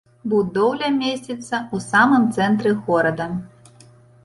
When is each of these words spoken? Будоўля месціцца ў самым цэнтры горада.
Будоўля 0.31 0.89
месціцца 1.01 1.53
ў 1.59 1.77
самым 1.91 2.27
цэнтры 2.39 2.75
горада. 2.91 3.31